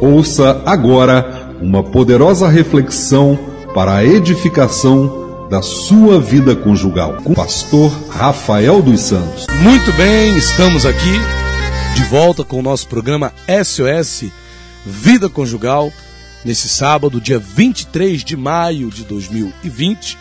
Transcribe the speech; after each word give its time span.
Ouça 0.00 0.62
agora 0.64 1.56
uma 1.60 1.82
poderosa 1.82 2.48
reflexão 2.48 3.36
para 3.74 3.96
a 3.96 4.04
edificação 4.04 5.48
da 5.50 5.60
sua 5.60 6.20
vida 6.20 6.54
conjugal 6.54 7.14
com 7.24 7.32
o 7.32 7.34
pastor 7.34 7.90
Rafael 8.08 8.80
dos 8.80 9.00
Santos. 9.00 9.46
Muito 9.60 9.92
bem, 9.94 10.36
estamos 10.36 10.86
aqui 10.86 11.12
de 11.96 12.04
volta 12.04 12.44
com 12.44 12.60
o 12.60 12.62
nosso 12.62 12.86
programa 12.86 13.32
SOS 13.64 14.30
Vida 14.86 15.28
Conjugal 15.28 15.92
nesse 16.44 16.68
sábado, 16.68 17.20
dia 17.20 17.40
23 17.40 18.22
de 18.22 18.36
maio 18.36 18.90
de 18.90 19.02
2020. 19.02 20.16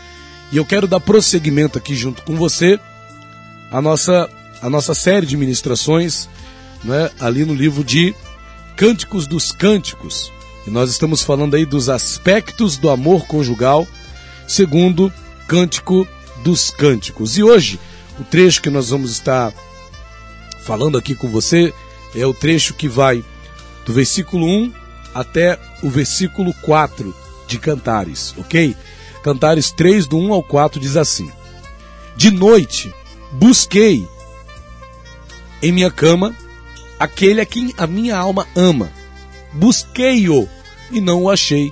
E 0.52 0.58
eu 0.58 0.66
quero 0.66 0.88
dar 0.88 1.00
prosseguimento 1.00 1.78
aqui 1.78 1.94
junto 1.94 2.24
com 2.24 2.36
você 2.36 2.80
a 3.72 3.80
nossa, 3.80 4.28
a 4.60 4.72
nossa 4.72 4.96
série 4.96 5.28
de 5.28 5.38
ministrações 5.38 6.28
né, 6.84 7.12
ali 7.20 7.46
no 7.46 7.54
livro 7.54 7.84
de 7.84 8.16
Cânticos 8.78 9.26
dos 9.26 9.52
Cânticos. 9.52 10.32
E 10.68 10.70
nós 10.70 10.92
estamos 10.92 11.24
falando 11.24 11.56
aí 11.56 11.66
dos 11.66 11.90
aspectos 11.90 12.78
do 12.78 12.92
amor 12.92 13.26
conjugal, 13.26 13.88
segundo 14.48 15.12
Cântico 15.48 16.08
dos 16.44 16.70
Cânticos. 16.70 17.40
E 17.40 17.44
hoje, 17.44 17.80
o 18.20 18.24
trecho 18.24 18.62
que 18.62 18.70
nós 18.70 18.90
vamos 18.90 19.12
estar 19.12 19.52
falando 20.64 20.96
aqui 20.96 21.16
com 21.16 21.28
você 21.28 21.74
é 22.16 22.24
o 22.28 22.36
trecho 22.36 22.76
que 22.76 22.88
vai 22.88 23.26
do 23.84 23.94
versículo 23.94 24.46
1 24.46 24.72
até 25.16 25.58
o 25.82 25.90
versículo 25.90 26.54
4 26.62 27.16
de 27.48 27.58
Cantares, 27.58 28.36
ok? 28.38 28.76
Cantares 29.24 29.72
3, 29.72 30.06
do 30.06 30.20
1 30.20 30.34
ao 30.34 30.44
4, 30.44 30.80
diz 30.80 30.96
assim: 30.96 31.32
De 32.16 32.30
noite 32.30 32.94
busquei 33.32 34.08
em 35.64 35.72
minha 35.72 35.90
cama 35.90 36.36
aquele 37.00 37.42
a 37.42 37.46
quem 37.46 37.74
a 37.78 37.88
minha 37.88 38.18
alma 38.18 38.48
ama. 38.56 38.92
Busquei-o 39.54 40.48
e 40.92 41.02
não 41.02 41.24
o 41.24 41.30
achei. 41.30 41.72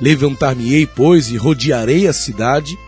Levantar-me-ei, 0.00 0.86
pois, 0.86 1.30
e 1.30 1.36
rodearei 1.36 2.06
a 2.06 2.12
cidade, 2.12 2.78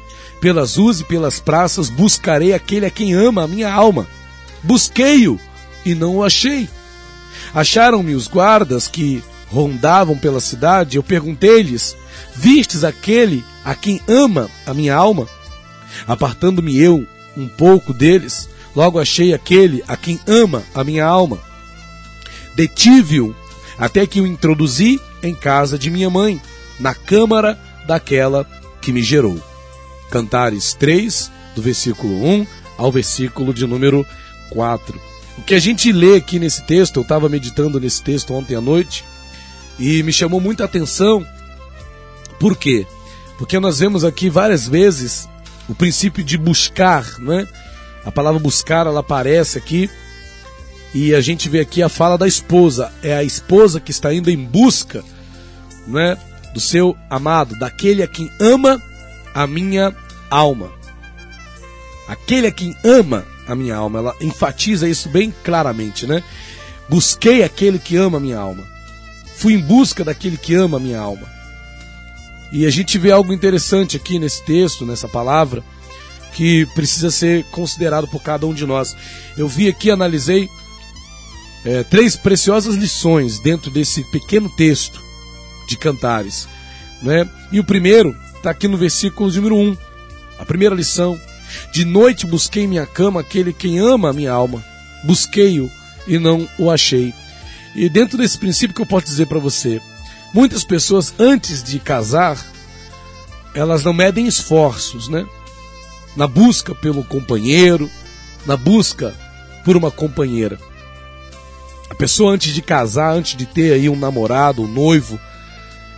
pelas 0.40 0.76
ruas 0.76 1.00
e 1.00 1.04
pelas 1.04 1.38
praças 1.38 1.88
buscarei 1.88 2.52
aquele 2.52 2.86
a 2.86 2.90
quem 2.90 3.12
ama 3.12 3.44
a 3.44 3.48
minha 3.48 3.72
alma. 3.72 4.06
Busquei-o 4.62 5.38
e 5.84 5.94
não 5.94 6.16
o 6.16 6.24
achei. 6.24 6.68
Acharam-me 7.54 8.14
os 8.14 8.26
guardas 8.26 8.88
que 8.88 9.22
rondavam 9.48 10.16
pela 10.16 10.40
cidade, 10.40 10.96
eu 10.96 11.02
perguntei-lhes: 11.02 11.96
Vistes 12.34 12.82
aquele 12.82 13.44
a 13.64 13.74
quem 13.74 14.00
ama 14.08 14.48
a 14.66 14.72
minha 14.72 14.94
alma? 14.94 15.28
Apartando-me 16.06 16.78
eu 16.78 17.06
um 17.36 17.46
pouco 17.46 17.92
deles, 17.92 18.48
logo 18.74 18.98
achei 18.98 19.34
aquele 19.34 19.82
a 19.86 19.96
quem 19.96 20.20
ama 20.26 20.62
a 20.74 20.82
minha 20.84 21.04
alma. 21.04 21.38
Detive-o 22.54 23.34
até 23.78 24.06
que 24.06 24.20
o 24.20 24.26
introduzi 24.26 25.00
em 25.22 25.34
casa 25.34 25.78
de 25.78 25.90
minha 25.90 26.10
mãe, 26.10 26.40
na 26.78 26.94
câmara 26.94 27.58
daquela 27.86 28.46
que 28.80 28.92
me 28.92 29.02
gerou. 29.02 29.40
Cantares 30.10 30.74
3, 30.74 31.30
do 31.54 31.62
versículo 31.62 32.14
1 32.24 32.46
ao 32.76 32.90
versículo 32.90 33.54
de 33.54 33.66
número 33.66 34.06
4. 34.50 35.00
O 35.38 35.42
que 35.42 35.54
a 35.54 35.58
gente 35.58 35.92
lê 35.92 36.16
aqui 36.16 36.38
nesse 36.38 36.62
texto, 36.64 36.96
eu 36.96 37.02
estava 37.02 37.28
meditando 37.28 37.80
nesse 37.80 38.02
texto 38.02 38.34
ontem 38.34 38.54
à 38.54 38.60
noite, 38.60 39.04
e 39.78 40.02
me 40.02 40.12
chamou 40.12 40.40
muita 40.40 40.64
atenção. 40.64 41.26
Por 42.38 42.56
quê? 42.56 42.86
Porque 43.38 43.58
nós 43.58 43.78
vemos 43.78 44.04
aqui 44.04 44.28
várias 44.28 44.68
vezes 44.68 45.28
o 45.68 45.74
princípio 45.74 46.22
de 46.22 46.36
buscar, 46.36 47.18
né? 47.18 47.46
A 48.04 48.10
palavra 48.10 48.40
buscar 48.40 48.86
ela 48.86 49.00
aparece 49.00 49.58
aqui 49.58 49.90
e 50.94 51.14
a 51.14 51.20
gente 51.20 51.48
vê 51.48 51.60
aqui 51.60 51.82
a 51.82 51.88
fala 51.88 52.18
da 52.18 52.26
esposa. 52.26 52.92
É 53.02 53.14
a 53.14 53.22
esposa 53.22 53.80
que 53.80 53.90
está 53.90 54.12
indo 54.12 54.30
em 54.30 54.44
busca, 54.44 55.02
né, 55.86 56.16
do 56.52 56.60
seu 56.60 56.96
amado, 57.08 57.58
daquele 57.58 58.02
a 58.02 58.08
quem 58.08 58.30
ama 58.40 58.80
a 59.34 59.46
minha 59.46 59.94
alma. 60.30 60.70
Aquele 62.08 62.48
a 62.48 62.52
quem 62.52 62.76
ama 62.84 63.24
a 63.46 63.54
minha 63.54 63.76
alma. 63.76 64.00
Ela 64.00 64.14
enfatiza 64.20 64.88
isso 64.88 65.08
bem 65.08 65.32
claramente, 65.42 66.06
né? 66.06 66.22
Busquei 66.88 67.42
aquele 67.42 67.78
que 67.78 67.96
ama 67.96 68.18
a 68.18 68.20
minha 68.20 68.38
alma. 68.38 68.64
Fui 69.36 69.54
em 69.54 69.60
busca 69.60 70.04
daquele 70.04 70.36
que 70.36 70.54
ama 70.54 70.76
a 70.76 70.80
minha 70.80 71.00
alma. 71.00 71.26
E 72.52 72.66
a 72.66 72.70
gente 72.70 72.98
vê 72.98 73.10
algo 73.10 73.32
interessante 73.32 73.96
aqui 73.96 74.18
nesse 74.18 74.44
texto, 74.44 74.84
nessa 74.84 75.08
palavra, 75.08 75.64
que 76.32 76.66
precisa 76.74 77.10
ser 77.10 77.44
considerado 77.44 78.08
por 78.08 78.22
cada 78.22 78.46
um 78.46 78.54
de 78.54 78.66
nós. 78.66 78.96
Eu 79.36 79.46
vi 79.48 79.68
aqui, 79.68 79.90
analisei 79.90 80.48
é, 81.64 81.82
três 81.84 82.16
preciosas 82.16 82.74
lições 82.74 83.38
dentro 83.38 83.70
desse 83.70 84.02
pequeno 84.10 84.48
texto 84.48 85.00
de 85.68 85.76
Cantares. 85.76 86.48
Né? 87.00 87.28
E 87.50 87.60
o 87.60 87.64
primeiro 87.64 88.16
está 88.36 88.50
aqui 88.50 88.66
no 88.66 88.76
versículo 88.76 89.30
número 89.30 89.56
1. 89.56 89.76
A 90.38 90.44
primeira 90.44 90.74
lição: 90.74 91.18
De 91.72 91.84
noite 91.84 92.26
busquei 92.26 92.66
minha 92.66 92.86
cama 92.86 93.20
aquele 93.20 93.52
quem 93.52 93.78
ama 93.78 94.10
a 94.10 94.12
minha 94.12 94.32
alma. 94.32 94.64
Busquei-o 95.04 95.70
e 96.06 96.18
não 96.18 96.48
o 96.58 96.70
achei. 96.70 97.12
E 97.74 97.88
dentro 97.88 98.18
desse 98.18 98.38
princípio 98.38 98.74
que 98.74 98.82
eu 98.82 98.86
posso 98.86 99.06
dizer 99.06 99.26
para 99.26 99.38
você, 99.38 99.80
muitas 100.34 100.64
pessoas 100.64 101.14
antes 101.18 101.62
de 101.62 101.78
casar, 101.78 102.38
elas 103.54 103.82
não 103.84 103.92
medem 103.92 104.26
esforços, 104.26 105.08
né? 105.08 105.26
Na 106.16 106.26
busca 106.26 106.74
pelo 106.74 107.02
companheiro, 107.04 107.90
na 108.46 108.56
busca 108.56 109.14
por 109.64 109.76
uma 109.76 109.90
companheira. 109.90 110.58
A 111.88 111.94
pessoa 111.94 112.32
antes 112.32 112.54
de 112.54 112.62
casar, 112.62 113.12
antes 113.12 113.36
de 113.36 113.46
ter 113.46 113.72
aí 113.72 113.88
um 113.88 113.96
namorado, 113.96 114.62
um 114.62 114.68
noivo, 114.68 115.18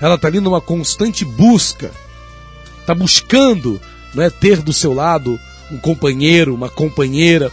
ela 0.01 0.17
está 0.17 0.29
ali 0.29 0.41
numa 0.41 0.61
constante 0.61 1.25
busca, 1.25 1.91
está 2.81 2.95
buscando 2.95 3.81
né, 4.15 4.29
ter 4.29 4.61
do 4.61 4.73
seu 4.73 4.93
lado 4.93 5.39
um 5.71 5.79
companheiro, 5.79 6.55
uma 6.55 6.69
companheira 6.69 7.51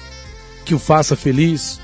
que 0.66 0.74
o 0.74 0.80
faça 0.80 1.16
feliz, 1.16 1.80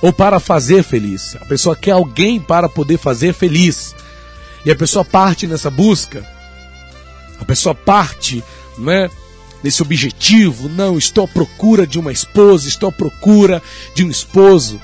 ou 0.00 0.12
para 0.12 0.38
fazer 0.38 0.82
feliz. 0.82 1.36
A 1.36 1.44
pessoa 1.44 1.74
quer 1.74 1.92
alguém 1.92 2.40
para 2.40 2.68
poder 2.68 2.98
fazer 2.98 3.32
feliz. 3.32 3.94
E 4.64 4.70
a 4.70 4.76
pessoa 4.76 5.04
parte 5.04 5.46
nessa 5.46 5.70
busca. 5.70 6.24
A 7.40 7.44
pessoa 7.44 7.74
parte, 7.74 8.42
não 8.78 8.92
é? 8.92 9.10
Nesse 9.62 9.82
objetivo, 9.82 10.68
não, 10.68 10.98
estou 10.98 11.24
à 11.24 11.28
procura 11.28 11.86
de 11.86 11.98
uma 11.98 12.12
esposa, 12.12 12.68
estou 12.68 12.88
à 12.88 12.92
procura 12.92 13.62
de 13.94 14.04
um 14.04 14.10
esposo. 14.10 14.80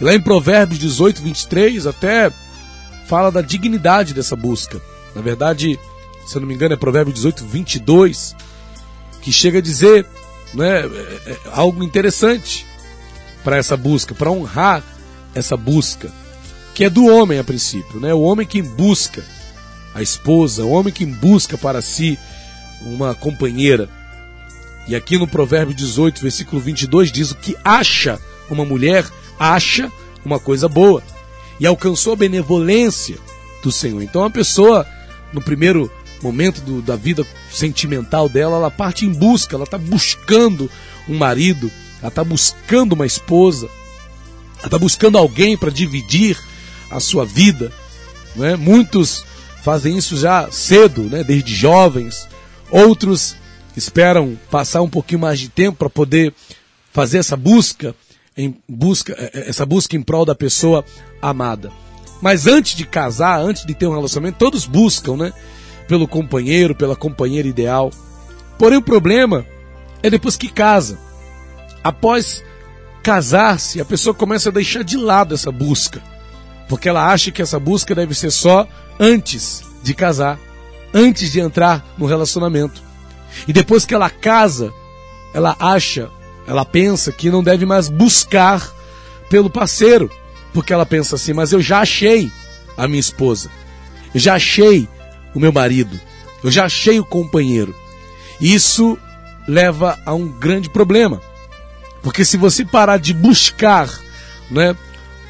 E 0.00 0.04
lá 0.04 0.14
em 0.14 0.20
Provérbios 0.20 0.78
18, 0.78 1.22
23, 1.22 1.86
até 1.86 2.30
fala 3.06 3.32
da 3.32 3.40
dignidade 3.40 4.14
dessa 4.14 4.36
busca. 4.36 4.80
Na 5.14 5.22
verdade, 5.22 5.78
se 6.26 6.36
eu 6.36 6.40
não 6.40 6.48
me 6.48 6.54
engano, 6.54 6.74
é 6.74 6.76
Provérbios 6.76 7.16
18, 7.16 7.44
22, 7.46 8.36
que 9.22 9.32
chega 9.32 9.58
a 9.58 9.62
dizer 9.62 10.06
né, 10.54 10.82
algo 11.52 11.82
interessante 11.82 12.66
para 13.42 13.56
essa 13.56 13.76
busca, 13.76 14.14
para 14.14 14.30
honrar 14.30 14.84
essa 15.34 15.56
busca, 15.56 16.12
que 16.74 16.84
é 16.84 16.90
do 16.90 17.06
homem 17.06 17.38
a 17.38 17.44
princípio, 17.44 17.98
né? 17.98 18.12
O 18.14 18.20
homem 18.20 18.46
que 18.46 18.62
busca 18.62 19.24
a 19.94 20.02
esposa, 20.02 20.64
o 20.64 20.70
homem 20.70 20.92
que 20.92 21.04
busca 21.04 21.58
para 21.58 21.80
si 21.82 22.18
uma 22.82 23.14
companheira. 23.14 23.88
E 24.86 24.94
aqui 24.94 25.18
no 25.18 25.26
Provérbio 25.26 25.74
18, 25.74 26.22
versículo 26.22 26.60
22 26.60 27.12
diz 27.12 27.30
o 27.30 27.36
que 27.36 27.56
acha 27.64 28.18
uma 28.48 28.64
mulher, 28.64 29.04
acha 29.38 29.92
uma 30.24 30.38
coisa 30.38 30.68
boa 30.68 31.02
e 31.60 31.66
alcançou 31.66 32.14
a 32.14 32.16
benevolência 32.16 33.18
do 33.62 33.70
Senhor. 33.70 34.02
Então 34.02 34.24
a 34.24 34.30
pessoa 34.30 34.86
no 35.32 35.42
primeiro 35.42 35.90
momento 36.22 36.60
do, 36.60 36.82
da 36.82 36.96
vida 36.96 37.26
sentimental 37.50 38.28
dela, 38.28 38.56
ela 38.56 38.70
parte 38.70 39.06
em 39.06 39.12
busca, 39.12 39.54
ela 39.54 39.64
está 39.64 39.78
buscando 39.78 40.70
um 41.08 41.16
marido, 41.16 41.70
ela 42.00 42.08
está 42.08 42.24
buscando 42.24 42.92
uma 42.92 43.06
esposa, 43.06 43.68
ela 44.58 44.66
está 44.66 44.78
buscando 44.78 45.18
alguém 45.18 45.56
para 45.56 45.70
dividir 45.70 46.38
a 46.90 47.00
sua 47.00 47.24
vida. 47.24 47.72
Né? 48.34 48.56
Muitos 48.56 49.24
fazem 49.62 49.96
isso 49.96 50.16
já 50.16 50.50
cedo, 50.50 51.02
né? 51.02 51.22
desde 51.22 51.54
jovens, 51.54 52.28
outros 52.70 53.36
esperam 53.76 54.38
passar 54.50 54.82
um 54.82 54.88
pouquinho 54.88 55.20
mais 55.20 55.38
de 55.38 55.48
tempo 55.48 55.78
para 55.78 55.90
poder 55.90 56.34
fazer 56.92 57.18
essa 57.18 57.36
busca, 57.36 57.94
em 58.36 58.56
busca, 58.68 59.14
é, 59.18 59.30
é, 59.40 59.50
essa 59.50 59.64
busca 59.64 59.96
em 59.96 60.02
prol 60.02 60.24
da 60.24 60.34
pessoa 60.34 60.84
amada. 61.20 61.70
Mas 62.20 62.46
antes 62.46 62.74
de 62.74 62.84
casar, 62.84 63.40
antes 63.40 63.64
de 63.64 63.74
ter 63.74 63.86
um 63.86 63.94
relacionamento, 63.94 64.38
todos 64.38 64.66
buscam, 64.66 65.16
né? 65.16 65.32
Pelo 65.86 66.08
companheiro, 66.08 66.74
pela 66.74 66.96
companheira 66.96 67.46
ideal. 67.46 67.90
Porém, 68.58 68.78
o 68.78 68.82
problema 68.82 69.46
é 70.02 70.10
depois 70.10 70.36
que 70.36 70.48
casa 70.48 70.98
após 71.82 72.44
casar-se, 73.02 73.80
a 73.80 73.84
pessoa 73.84 74.14
começa 74.14 74.48
a 74.48 74.52
deixar 74.52 74.82
de 74.82 74.96
lado 74.96 75.34
essa 75.34 75.50
busca. 75.50 76.02
Porque 76.68 76.88
ela 76.88 77.10
acha 77.10 77.30
que 77.30 77.40
essa 77.40 77.58
busca 77.58 77.94
deve 77.94 78.14
ser 78.14 78.30
só 78.30 78.66
antes 79.00 79.62
de 79.82 79.94
casar, 79.94 80.38
antes 80.92 81.32
de 81.32 81.40
entrar 81.40 81.84
no 81.96 82.06
relacionamento. 82.06 82.82
E 83.46 83.52
depois 83.52 83.84
que 83.84 83.94
ela 83.94 84.10
casa, 84.10 84.72
ela 85.34 85.56
acha, 85.58 86.10
ela 86.46 86.64
pensa 86.64 87.12
que 87.12 87.30
não 87.30 87.42
deve 87.42 87.66
mais 87.66 87.88
buscar 87.88 88.72
pelo 89.28 89.50
parceiro, 89.50 90.10
Porque 90.52 90.72
ela 90.72 90.86
pensa 90.86 91.16
assim: 91.16 91.32
mas 91.32 91.52
eu 91.52 91.60
já 91.60 91.80
achei 91.80 92.32
a 92.76 92.88
minha 92.88 93.00
esposa, 93.00 93.50
eu 94.14 94.20
já 94.20 94.34
achei 94.34 94.88
o 95.34 95.40
meu 95.40 95.52
marido, 95.52 96.00
eu 96.42 96.50
já 96.50 96.64
achei 96.64 96.98
o 96.98 97.04
companheiro. 97.04 97.74
Isso 98.40 98.98
leva 99.46 99.98
a 100.06 100.14
um 100.14 100.28
grande 100.28 100.70
problema. 100.70 101.20
Porque 102.02 102.24
se 102.24 102.36
você 102.36 102.64
parar 102.64 102.98
de 102.98 103.12
buscar 103.12 103.88
né, 104.50 104.74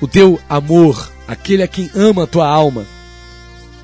o 0.00 0.06
teu 0.06 0.40
amor, 0.49 1.11
aquele 1.26 1.62
a 1.62 1.69
quem 1.69 1.90
ama 1.94 2.25
a 2.25 2.26
tua 2.26 2.46
alma, 2.46 2.87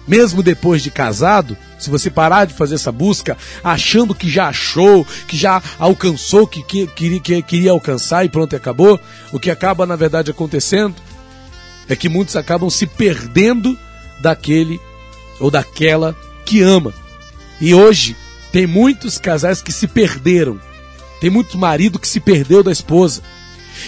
mesmo 0.06 0.42
depois 0.42 0.82
de 0.82 0.90
casado, 0.90 1.56
se 1.78 1.90
você 1.90 2.10
parar 2.10 2.46
de 2.46 2.54
fazer 2.54 2.74
essa 2.74 2.92
busca, 2.92 3.36
achando 3.62 4.14
que 4.14 4.28
já 4.28 4.48
achou, 4.48 5.06
que 5.26 5.36
já 5.36 5.62
alcançou, 5.78 6.46
que, 6.46 6.62
que, 6.62 6.86
que, 6.86 7.20
que 7.20 7.42
queria 7.42 7.70
alcançar 7.70 8.24
e 8.24 8.28
pronto, 8.28 8.54
acabou, 8.54 9.00
o 9.32 9.38
que 9.38 9.50
acaba 9.50 9.86
na 9.86 9.96
verdade 9.96 10.30
acontecendo 10.30 10.94
é 11.88 11.96
que 11.96 12.08
muitos 12.08 12.36
acabam 12.36 12.70
se 12.70 12.86
perdendo 12.86 13.78
daquele 14.20 14.80
ou 15.40 15.50
daquela 15.50 16.16
que 16.44 16.62
ama. 16.62 16.92
E 17.60 17.74
hoje 17.74 18.16
tem 18.52 18.66
muitos 18.66 19.18
casais 19.18 19.60
que 19.60 19.72
se 19.72 19.86
perderam. 19.86 20.60
Tem 21.20 21.30
muito 21.30 21.58
marido 21.58 21.98
que 21.98 22.08
se 22.08 22.20
perdeu 22.20 22.62
da 22.62 22.72
esposa. 22.72 23.22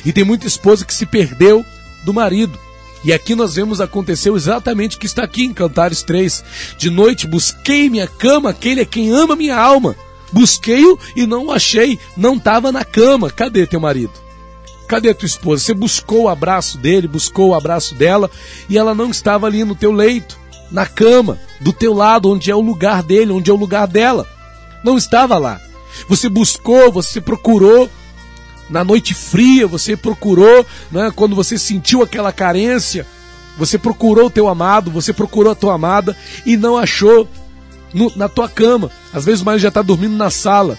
E 0.04 0.12
tem 0.12 0.24
muita 0.24 0.46
esposa 0.46 0.84
que 0.84 0.94
se 0.94 1.06
perdeu 1.06 1.64
do 2.04 2.12
marido. 2.12 2.58
E 3.04 3.12
aqui 3.12 3.34
nós 3.34 3.54
vemos 3.54 3.80
acontecer 3.80 4.32
exatamente 4.32 4.96
o 4.96 5.00
que 5.00 5.06
está 5.06 5.22
aqui 5.22 5.44
em 5.44 5.52
Cantares 5.52 6.02
3. 6.02 6.44
De 6.78 6.90
noite 6.90 7.26
busquei 7.26 7.88
minha 7.88 8.06
cama, 8.06 8.50
aquele 8.50 8.80
é 8.80 8.84
quem 8.84 9.10
ama 9.10 9.36
minha 9.36 9.56
alma. 9.56 9.94
Busquei-o 10.32 10.98
e 11.14 11.26
não 11.26 11.46
o 11.46 11.52
achei, 11.52 11.98
não 12.16 12.36
estava 12.36 12.72
na 12.72 12.84
cama. 12.84 13.30
Cadê 13.30 13.66
teu 13.66 13.80
marido? 13.80 14.12
Cadê 14.88 15.12
tua 15.14 15.26
esposa? 15.26 15.64
Você 15.64 15.74
buscou 15.74 16.22
o 16.22 16.28
abraço 16.28 16.78
dele, 16.78 17.08
buscou 17.08 17.50
o 17.50 17.54
abraço 17.54 17.94
dela 17.94 18.30
e 18.68 18.78
ela 18.78 18.94
não 18.94 19.10
estava 19.10 19.46
ali 19.46 19.64
no 19.64 19.74
teu 19.74 19.92
leito, 19.92 20.38
na 20.70 20.86
cama, 20.86 21.38
do 21.60 21.72
teu 21.72 21.92
lado, 21.92 22.30
onde 22.30 22.50
é 22.50 22.54
o 22.54 22.60
lugar 22.60 23.02
dele, 23.02 23.32
onde 23.32 23.50
é 23.50 23.54
o 23.54 23.56
lugar 23.56 23.86
dela. 23.86 24.26
Não 24.84 24.96
estava 24.96 25.38
lá. 25.38 25.60
Você 26.08 26.28
buscou, 26.28 26.92
você 26.92 27.20
procurou, 27.20 27.90
na 28.68 28.84
noite 28.84 29.14
fria, 29.14 29.66
você 29.66 29.96
procurou, 29.96 30.66
né, 30.90 31.12
quando 31.14 31.36
você 31.36 31.58
sentiu 31.58 32.02
aquela 32.02 32.32
carência, 32.32 33.06
você 33.56 33.78
procurou 33.78 34.26
o 34.26 34.30
teu 34.30 34.48
amado, 34.48 34.90
você 34.90 35.12
procurou 35.12 35.52
a 35.52 35.54
tua 35.54 35.74
amada 35.74 36.16
e 36.44 36.56
não 36.56 36.76
achou 36.76 37.28
no, 37.92 38.12
na 38.16 38.28
tua 38.28 38.48
cama. 38.48 38.90
Às 39.12 39.24
vezes 39.24 39.40
o 39.40 39.44
marido 39.44 39.62
já 39.62 39.68
está 39.68 39.82
dormindo 39.82 40.16
na 40.16 40.30
sala. 40.30 40.78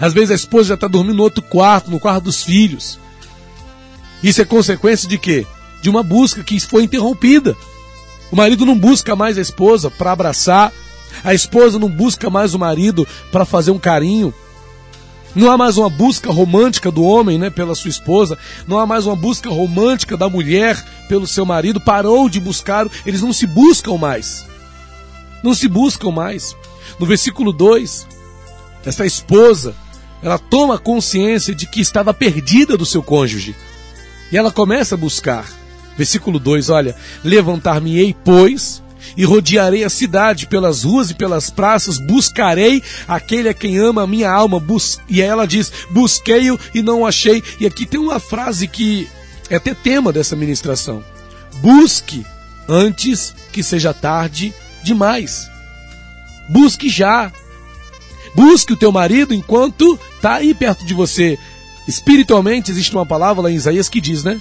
Às 0.00 0.12
vezes 0.12 0.30
a 0.30 0.34
esposa 0.34 0.68
já 0.68 0.74
está 0.74 0.88
dormindo 0.88 1.16
no 1.16 1.22
outro 1.22 1.42
quarto, 1.42 1.90
no 1.90 2.00
quarto 2.00 2.24
dos 2.24 2.42
filhos. 2.42 2.98
Isso 4.22 4.42
é 4.42 4.44
consequência 4.44 5.08
de 5.08 5.16
quê? 5.16 5.46
De 5.80 5.88
uma 5.88 6.02
busca 6.02 6.42
que 6.42 6.58
foi 6.60 6.82
interrompida. 6.82 7.56
O 8.30 8.36
marido 8.36 8.66
não 8.66 8.76
busca 8.76 9.14
mais 9.14 9.38
a 9.38 9.40
esposa 9.40 9.90
para 9.90 10.12
abraçar, 10.12 10.72
a 11.24 11.32
esposa 11.32 11.78
não 11.78 11.88
busca 11.88 12.28
mais 12.28 12.52
o 12.52 12.58
marido 12.58 13.06
para 13.32 13.44
fazer 13.44 13.70
um 13.70 13.78
carinho, 13.78 14.34
não 15.34 15.50
há 15.50 15.56
mais 15.56 15.76
uma 15.76 15.90
busca 15.90 16.30
romântica 16.30 16.90
do 16.90 17.04
homem, 17.04 17.38
né, 17.38 17.50
pela 17.50 17.74
sua 17.74 17.90
esposa. 17.90 18.38
Não 18.66 18.78
há 18.78 18.86
mais 18.86 19.06
uma 19.06 19.16
busca 19.16 19.48
romântica 19.50 20.16
da 20.16 20.28
mulher 20.28 20.82
pelo 21.08 21.26
seu 21.26 21.44
marido. 21.44 21.80
Parou 21.80 22.28
de 22.28 22.40
buscar, 22.40 22.86
eles 23.04 23.22
não 23.22 23.32
se 23.32 23.46
buscam 23.46 23.96
mais. 23.98 24.46
Não 25.42 25.54
se 25.54 25.68
buscam 25.68 26.10
mais. 26.10 26.56
No 26.98 27.06
versículo 27.06 27.52
2, 27.52 28.06
essa 28.84 29.06
esposa, 29.06 29.74
ela 30.22 30.38
toma 30.38 30.78
consciência 30.78 31.54
de 31.54 31.66
que 31.66 31.80
estava 31.80 32.14
perdida 32.14 32.76
do 32.76 32.86
seu 32.86 33.02
cônjuge. 33.02 33.54
E 34.32 34.36
ela 34.36 34.50
começa 34.50 34.94
a 34.94 34.98
buscar. 34.98 35.46
Versículo 35.96 36.38
2, 36.38 36.70
olha: 36.70 36.96
Levantar-me-ei, 37.22 38.16
pois, 38.24 38.82
e 39.16 39.24
rodearei 39.24 39.84
a 39.84 39.90
cidade 39.90 40.46
pelas 40.46 40.84
ruas 40.84 41.10
e 41.10 41.14
pelas 41.14 41.50
praças, 41.50 41.98
buscarei 41.98 42.82
aquele 43.06 43.48
a 43.48 43.54
quem 43.54 43.78
ama 43.78 44.02
a 44.02 44.06
minha 44.06 44.30
alma. 44.30 44.60
Bus 44.60 45.00
e 45.08 45.20
ela 45.20 45.46
diz: 45.46 45.72
busquei-o 45.90 46.58
e 46.74 46.82
não 46.82 47.02
o 47.02 47.06
achei. 47.06 47.42
E 47.60 47.66
aqui 47.66 47.86
tem 47.86 48.00
uma 48.00 48.20
frase 48.20 48.66
que 48.68 49.08
é 49.50 49.56
até 49.56 49.74
tema 49.74 50.12
dessa 50.12 50.36
ministração: 50.36 51.02
busque 51.60 52.24
antes 52.68 53.34
que 53.52 53.62
seja 53.62 53.94
tarde 53.94 54.54
demais. 54.82 55.48
Busque 56.48 56.88
já. 56.88 57.32
Busque 58.34 58.72
o 58.72 58.76
teu 58.76 58.92
marido 58.92 59.34
enquanto 59.34 59.98
está 60.16 60.34
aí 60.34 60.54
perto 60.54 60.84
de 60.84 60.94
você. 60.94 61.38
Espiritualmente 61.86 62.70
existe 62.70 62.94
uma 62.94 63.06
palavra 63.06 63.44
lá 63.44 63.50
em 63.50 63.54
Isaías 63.54 63.88
que 63.88 64.00
diz, 64.00 64.22
né? 64.22 64.38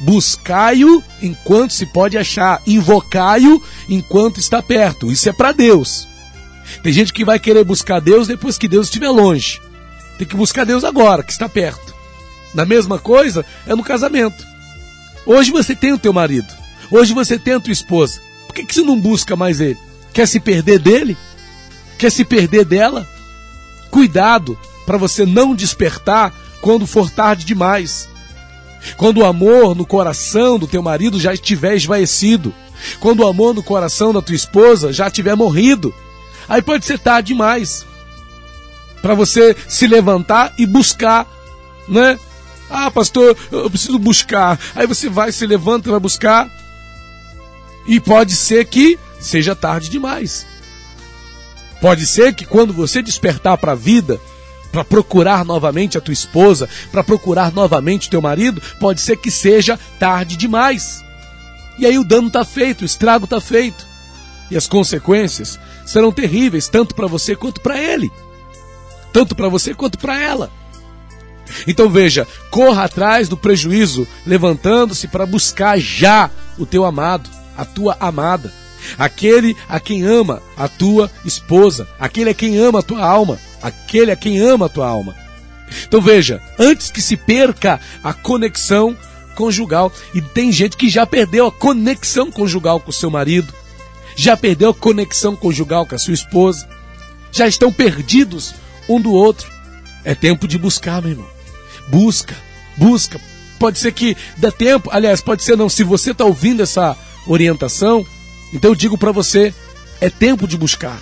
Buscai-o 0.00 1.02
enquanto 1.22 1.72
se 1.72 1.86
pode 1.86 2.18
achar, 2.18 2.60
invocai-o 2.66 3.62
enquanto 3.88 4.40
está 4.40 4.62
perto. 4.62 5.10
Isso 5.10 5.28
é 5.28 5.32
para 5.32 5.52
Deus. 5.52 6.08
Tem 6.82 6.92
gente 6.92 7.12
que 7.12 7.24
vai 7.24 7.38
querer 7.38 7.64
buscar 7.64 8.00
Deus 8.00 8.26
depois 8.26 8.58
que 8.58 8.68
Deus 8.68 8.86
estiver 8.86 9.10
longe. 9.10 9.60
Tem 10.18 10.26
que 10.26 10.36
buscar 10.36 10.64
Deus 10.64 10.84
agora, 10.84 11.22
que 11.22 11.32
está 11.32 11.48
perto. 11.48 11.94
Na 12.54 12.64
mesma 12.64 12.98
coisa 12.98 13.44
é 13.66 13.74
no 13.74 13.82
casamento. 13.82 14.46
Hoje 15.26 15.50
você 15.50 15.74
tem 15.74 15.92
o 15.92 15.98
teu 15.98 16.12
marido. 16.12 16.52
Hoje 16.90 17.14
você 17.14 17.38
tem 17.38 17.54
a 17.54 17.60
tua 17.60 17.72
esposa. 17.72 18.20
Por 18.46 18.54
que, 18.54 18.64
que 18.64 18.74
você 18.74 18.82
não 18.82 19.00
busca 19.00 19.34
mais 19.34 19.60
ele? 19.60 19.78
Quer 20.12 20.28
se 20.28 20.38
perder 20.38 20.78
dele? 20.78 21.16
Quer 21.98 22.10
se 22.10 22.24
perder 22.24 22.64
dela? 22.64 23.08
Cuidado 23.90 24.58
para 24.86 24.98
você 24.98 25.24
não 25.24 25.54
despertar 25.54 26.32
quando 26.60 26.86
for 26.86 27.10
tarde 27.10 27.44
demais. 27.44 28.08
Quando 28.96 29.18
o 29.18 29.24
amor 29.24 29.74
no 29.74 29.86
coração 29.86 30.58
do 30.58 30.66
teu 30.66 30.82
marido 30.82 31.18
já 31.18 31.32
estiver 31.32 31.74
esvaecido. 31.74 32.54
Quando 33.00 33.20
o 33.20 33.26
amor 33.26 33.54
no 33.54 33.62
coração 33.62 34.12
da 34.12 34.20
tua 34.20 34.34
esposa 34.34 34.92
já 34.92 35.10
tiver 35.10 35.34
morrido. 35.34 35.94
Aí 36.48 36.60
pode 36.60 36.84
ser 36.84 36.98
tarde 36.98 37.28
demais. 37.28 37.86
Para 39.00 39.14
você 39.14 39.56
se 39.68 39.86
levantar 39.86 40.54
e 40.58 40.66
buscar, 40.66 41.26
né? 41.88 42.18
Ah, 42.70 42.90
pastor, 42.90 43.36
eu 43.52 43.70
preciso 43.70 43.98
buscar. 43.98 44.58
Aí 44.74 44.86
você 44.86 45.08
vai, 45.08 45.30
se 45.30 45.46
levanta 45.46 45.88
e 45.88 45.90
vai 45.90 46.00
buscar. 46.00 46.50
E 47.86 48.00
pode 48.00 48.34
ser 48.34 48.64
que 48.64 48.98
seja 49.20 49.54
tarde 49.54 49.90
demais. 49.90 50.46
Pode 51.80 52.06
ser 52.06 52.34
que 52.34 52.46
quando 52.46 52.72
você 52.72 53.02
despertar 53.02 53.58
para 53.58 53.72
a 53.72 53.76
vida, 53.76 54.18
para 54.74 54.84
procurar 54.84 55.44
novamente 55.44 55.96
a 55.96 56.00
tua 56.00 56.12
esposa, 56.12 56.68
para 56.90 57.04
procurar 57.04 57.52
novamente 57.52 58.10
teu 58.10 58.20
marido, 58.20 58.60
pode 58.80 59.00
ser 59.00 59.16
que 59.16 59.30
seja 59.30 59.78
tarde 60.00 60.36
demais. 60.36 61.04
E 61.78 61.86
aí 61.86 61.96
o 61.96 62.02
dano 62.02 62.26
está 62.26 62.44
feito, 62.44 62.82
o 62.82 62.84
estrago 62.84 63.22
está 63.22 63.40
feito. 63.40 63.86
E 64.50 64.56
as 64.56 64.66
consequências 64.66 65.60
serão 65.86 66.10
terríveis, 66.10 66.66
tanto 66.66 66.92
para 66.92 67.06
você 67.06 67.36
quanto 67.36 67.60
para 67.60 67.80
ele. 67.80 68.10
Tanto 69.12 69.36
para 69.36 69.48
você 69.48 69.74
quanto 69.74 69.96
para 69.96 70.20
ela. 70.20 70.50
Então 71.68 71.88
veja, 71.88 72.26
corra 72.50 72.82
atrás 72.82 73.28
do 73.28 73.36
prejuízo, 73.36 74.08
levantando-se 74.26 75.06
para 75.06 75.24
buscar 75.24 75.78
já 75.78 76.28
o 76.58 76.66
teu 76.66 76.84
amado, 76.84 77.30
a 77.56 77.64
tua 77.64 77.96
amada. 78.00 78.52
Aquele 78.98 79.56
a 79.68 79.78
quem 79.78 80.02
ama 80.02 80.42
a 80.56 80.66
tua 80.66 81.08
esposa, 81.24 81.86
aquele 81.98 82.30
a 82.30 82.34
quem 82.34 82.58
ama 82.58 82.80
a 82.80 82.82
tua 82.82 83.04
alma, 83.04 83.38
aquele 83.64 84.12
a 84.12 84.16
quem 84.16 84.38
ama 84.38 84.66
a 84.66 84.68
tua 84.68 84.86
alma. 84.86 85.16
Então 85.88 86.00
veja, 86.00 86.40
antes 86.58 86.90
que 86.90 87.00
se 87.00 87.16
perca 87.16 87.80
a 88.02 88.12
conexão 88.12 88.96
conjugal, 89.34 89.90
e 90.14 90.20
tem 90.20 90.52
gente 90.52 90.76
que 90.76 90.88
já 90.88 91.04
perdeu 91.04 91.46
a 91.46 91.52
conexão 91.52 92.30
conjugal 92.30 92.78
com 92.78 92.90
o 92.90 92.94
seu 92.94 93.10
marido, 93.10 93.52
já 94.14 94.36
perdeu 94.36 94.70
a 94.70 94.74
conexão 94.74 95.34
conjugal 95.34 95.86
com 95.86 95.94
a 95.94 95.98
sua 95.98 96.14
esposa, 96.14 96.68
já 97.32 97.48
estão 97.48 97.72
perdidos 97.72 98.54
um 98.88 99.00
do 99.00 99.12
outro. 99.12 99.50
É 100.04 100.14
tempo 100.14 100.46
de 100.46 100.58
buscar, 100.58 101.00
meu 101.00 101.12
irmão. 101.12 101.28
Busca, 101.88 102.36
busca. 102.76 103.18
Pode 103.58 103.78
ser 103.78 103.92
que 103.92 104.14
dê 104.36 104.52
tempo, 104.52 104.90
aliás, 104.92 105.22
pode 105.22 105.42
ser 105.42 105.56
não. 105.56 105.68
Se 105.68 105.82
você 105.82 106.10
está 106.10 106.24
ouvindo 106.24 106.62
essa 106.62 106.96
orientação, 107.26 108.06
então 108.52 108.70
eu 108.70 108.74
digo 108.74 108.98
para 108.98 109.10
você: 109.10 109.54
é 110.00 110.10
tempo 110.10 110.46
de 110.46 110.58
buscar. 110.58 111.00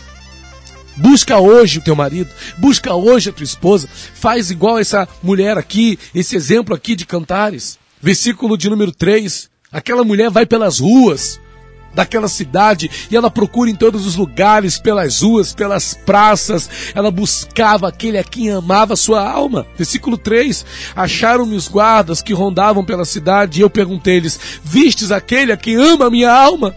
Busca 0.96 1.38
hoje 1.38 1.78
o 1.78 1.82
teu 1.82 1.96
marido, 1.96 2.30
busca 2.58 2.94
hoje 2.94 3.30
a 3.30 3.32
tua 3.32 3.44
esposa, 3.44 3.88
faz 4.14 4.50
igual 4.50 4.78
essa 4.78 5.08
mulher 5.22 5.56
aqui, 5.56 5.98
esse 6.14 6.36
exemplo 6.36 6.74
aqui 6.74 6.94
de 6.94 7.06
Cantares. 7.06 7.78
Versículo 8.00 8.58
de 8.58 8.68
número 8.68 8.92
3. 8.92 9.48
Aquela 9.70 10.04
mulher 10.04 10.30
vai 10.30 10.44
pelas 10.44 10.80
ruas 10.80 11.40
daquela 11.94 12.28
cidade 12.28 12.90
e 13.10 13.16
ela 13.16 13.30
procura 13.30 13.70
em 13.70 13.74
todos 13.74 14.06
os 14.06 14.16
lugares, 14.16 14.78
pelas 14.78 15.20
ruas, 15.20 15.54
pelas 15.54 15.94
praças. 15.94 16.68
Ela 16.94 17.10
buscava 17.10 17.88
aquele 17.88 18.18
a 18.18 18.24
quem 18.24 18.50
amava 18.50 18.96
sua 18.96 19.26
alma. 19.28 19.66
Versículo 19.76 20.18
3: 20.18 20.64
Acharam-me 20.96 21.54
os 21.54 21.68
guardas 21.68 22.20
que 22.20 22.32
rondavam 22.32 22.84
pela 22.84 23.04
cidade 23.04 23.60
e 23.60 23.62
eu 23.62 23.70
perguntei-lhes: 23.70 24.38
Vistes 24.64 25.10
aquele 25.10 25.52
a 25.52 25.56
quem 25.56 25.76
ama 25.76 26.06
a 26.06 26.10
minha 26.10 26.32
alma? 26.32 26.74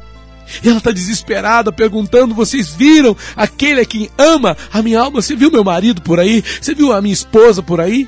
E 0.63 0.69
ela 0.69 0.77
está 0.77 0.91
desesperada, 0.91 1.71
perguntando: 1.71 2.35
vocês 2.35 2.69
viram 2.69 3.15
aquele 3.35 3.81
a 3.81 3.85
quem 3.85 4.09
ama 4.17 4.55
a 4.71 4.81
minha 4.81 4.99
alma? 4.99 5.21
Você 5.21 5.35
viu 5.35 5.51
meu 5.51 5.63
marido 5.63 6.01
por 6.01 6.19
aí? 6.19 6.43
Você 6.61 6.73
viu 6.73 6.91
a 6.91 7.01
minha 7.01 7.13
esposa 7.13 7.63
por 7.63 7.81
aí? 7.81 8.07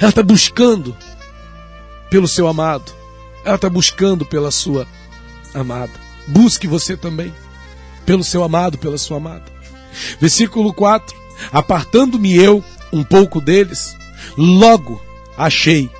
Ela 0.00 0.10
está 0.10 0.22
buscando 0.22 0.96
pelo 2.10 2.28
seu 2.28 2.46
amado. 2.46 2.92
Ela 3.44 3.56
está 3.56 3.68
buscando 3.68 4.24
pela 4.24 4.50
sua 4.50 4.86
amada. 5.54 5.92
Busque 6.26 6.66
você 6.66 6.96
também 6.96 7.32
pelo 8.04 8.24
seu 8.24 8.42
amado, 8.42 8.78
pela 8.78 8.98
sua 8.98 9.18
amada. 9.18 9.44
Versículo 10.20 10.72
4: 10.72 11.16
Apartando-me 11.52 12.34
eu 12.34 12.64
um 12.92 13.02
pouco 13.02 13.40
deles, 13.40 13.96
logo 14.36 15.00
achei 15.36 15.90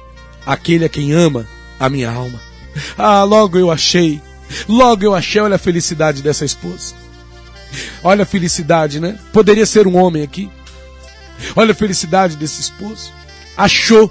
aquele 0.46 0.84
a 0.84 0.88
quem 0.88 1.12
ama 1.12 1.46
a 1.78 1.88
minha 1.88 2.10
alma. 2.10 2.40
Ah, 2.98 3.22
logo 3.22 3.56
eu 3.58 3.70
achei, 3.70 4.20
logo 4.68 5.04
eu 5.04 5.14
achei, 5.14 5.40
olha 5.40 5.56
a 5.56 5.58
felicidade 5.58 6.22
dessa 6.22 6.44
esposa. 6.44 6.94
Olha 8.02 8.22
a 8.22 8.26
felicidade, 8.26 9.00
né? 9.00 9.18
Poderia 9.32 9.66
ser 9.66 9.86
um 9.86 9.96
homem 9.96 10.22
aqui. 10.22 10.50
Olha 11.56 11.72
a 11.72 11.74
felicidade 11.74 12.36
desse 12.36 12.60
esposo. 12.60 13.12
Achou 13.56 14.10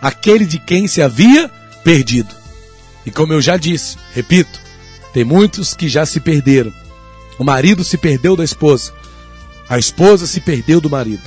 aquele 0.00 0.44
de 0.44 0.58
quem 0.58 0.86
se 0.86 1.02
havia 1.02 1.50
perdido. 1.82 2.34
E 3.04 3.10
como 3.10 3.32
eu 3.32 3.42
já 3.42 3.56
disse, 3.56 3.96
repito, 4.14 4.60
tem 5.12 5.24
muitos 5.24 5.74
que 5.74 5.88
já 5.88 6.06
se 6.06 6.20
perderam. 6.20 6.72
O 7.38 7.44
marido 7.44 7.84
se 7.84 7.98
perdeu 7.98 8.36
da 8.36 8.44
esposa. 8.44 8.92
A 9.68 9.78
esposa 9.78 10.26
se 10.26 10.40
perdeu 10.40 10.80
do 10.80 10.90
marido. 10.90 11.22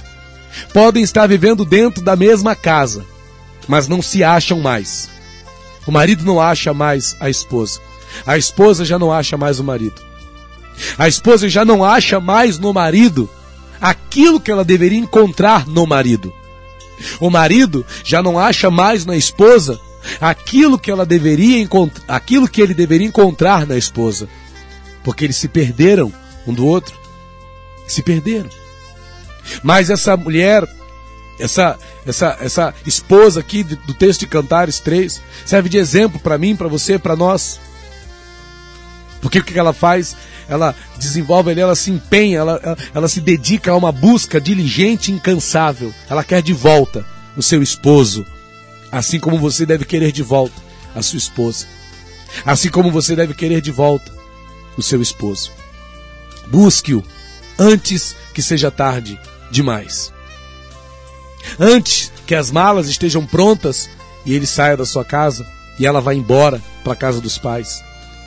Podem 0.74 1.04
estar 1.04 1.28
vivendo 1.28 1.66
dentro 1.66 2.04
da 2.04 2.16
mesma 2.16 2.56
casa, 2.56 3.06
mas 3.68 3.88
não 3.88 4.02
se 4.02 4.24
acham 4.24 4.60
mais. 4.60 5.10
O 5.86 5.92
marido 5.92 6.24
não 6.26 6.42
acha 6.42 6.74
mais 6.74 7.16
a 7.20 7.30
esposa. 7.30 7.80
A 8.26 8.38
esposa 8.38 8.86
já 8.86 8.98
não 8.98 9.12
acha 9.12 9.38
mais 9.38 9.60
o 9.60 9.64
marido. 9.64 10.02
A 10.98 11.08
esposa 11.08 11.50
já 11.50 11.66
não 11.66 11.84
acha 11.84 12.20
mais 12.20 12.60
no 12.60 12.74
marido 12.74 13.30
aquilo 13.82 14.40
que 14.40 14.52
ela 14.52 14.64
deveria 14.64 15.00
encontrar 15.00 15.68
no 15.68 15.86
marido. 15.86 16.34
O 17.20 17.30
marido 17.30 17.86
já 18.04 18.22
não 18.22 18.40
acha 18.40 18.72
mais 18.72 19.06
na 19.06 19.16
esposa 19.16 19.80
aquilo 20.20 20.80
que 20.80 20.90
ela 20.90 21.06
deveria 21.06 21.60
encontrar, 21.60 22.04
aquilo 22.08 22.48
que 22.48 22.62
ele 22.62 22.74
deveria 22.74 23.08
encontrar 23.08 23.66
na 23.66 23.78
esposa. 23.78 24.28
Porque 25.04 25.26
eles 25.26 25.38
se 25.38 25.48
perderam 25.48 26.12
um 26.46 26.54
do 26.54 26.66
outro. 26.66 26.96
Se 27.88 28.02
perderam. 28.02 28.50
Mas 29.64 29.90
essa 29.90 30.18
mulher, 30.18 30.68
essa 31.40 31.78
essa 32.06 32.38
essa 32.42 32.74
esposa 32.86 33.40
aqui 33.40 33.64
do 33.64 33.94
texto 33.94 34.22
de 34.22 34.28
Cantares 34.28 34.80
3, 34.80 35.22
serve 35.46 35.70
de 35.70 35.78
exemplo 35.78 36.20
para 36.20 36.38
mim, 36.38 36.56
para 36.56 36.68
você, 36.68 36.98
para 36.98 37.16
nós. 37.16 37.60
Porque 39.22 39.40
o 39.40 39.44
que 39.44 39.58
ela 39.58 39.74
faz? 39.74 40.16
Ela 40.48 40.76
desenvolve 40.98 41.60
ela 41.60 41.76
se 41.76 41.92
empenha, 41.92 42.40
ela, 42.40 42.60
ela, 42.64 42.78
ela 42.94 43.08
se 43.08 43.20
dedica 43.20 43.72
a 43.72 43.76
uma 43.76 43.92
busca 43.92 44.40
diligente 44.40 45.12
e 45.12 45.16
incansável. 45.16 45.94
Ela 46.10 46.24
quer 46.24 46.42
de 46.42 46.54
volta 46.54 47.06
o 47.36 47.44
seu 47.44 47.62
esposo, 47.62 48.26
assim 48.92 49.20
como 49.20 49.38
você 49.38 49.66
deve 49.66 49.86
querer 49.86 50.12
de 50.12 50.24
volta 50.24 50.62
a 50.96 51.02
sua 51.02 51.18
esposa. 51.18 51.68
Assim 52.46 52.70
como 52.70 52.92
você 52.92 53.16
deve 53.16 53.34
querer 53.34 53.62
de 53.62 53.72
volta 53.72 54.12
o 54.78 54.82
seu 54.82 55.02
esposo. 55.02 55.52
Busque-o 56.48 57.04
antes 57.58 58.16
que 58.34 58.42
seja 58.42 58.72
tarde 58.72 59.20
demais. 59.52 60.14
Antes 61.60 62.12
que 62.26 62.36
as 62.36 62.52
malas 62.52 62.88
estejam 62.88 63.26
prontas 63.26 63.90
e 64.26 64.34
ele 64.34 64.46
saia 64.46 64.76
da 64.78 64.86
sua 64.86 65.06
casa 65.06 65.48
e 65.80 65.86
ela 65.86 66.02
vá 66.02 66.14
embora 66.14 66.62
para 66.84 66.94
a 66.94 66.96
casa 66.96 67.22
dos 67.22 67.38
pais. 67.38 67.84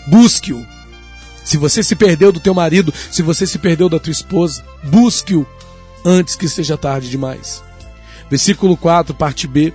Busque-o 0.06 0.66
se 1.50 1.56
você 1.56 1.82
se 1.82 1.96
perdeu 1.96 2.30
do 2.30 2.38
teu 2.38 2.54
marido, 2.54 2.94
se 3.10 3.22
você 3.22 3.44
se 3.44 3.58
perdeu 3.58 3.88
da 3.88 3.98
tua 3.98 4.12
esposa, 4.12 4.64
busque-o 4.84 5.44
antes 6.04 6.36
que 6.36 6.48
seja 6.48 6.78
tarde 6.78 7.10
demais. 7.10 7.60
Versículo 8.30 8.76
4, 8.76 9.12
parte 9.12 9.48
B. 9.48 9.74